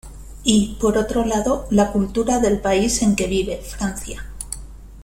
Y, 0.43 0.79
por 0.81 0.97
otro 0.97 1.25
lado, 1.25 1.67
la 1.69 1.91
cultura 1.91 2.39
del 2.39 2.57
país 2.59 3.03
en 3.03 3.15
que 3.15 3.27
vive, 3.27 3.57
Francia. 3.57 4.25